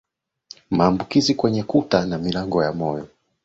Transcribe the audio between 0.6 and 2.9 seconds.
Maambukizi kwenye kuta na milango ya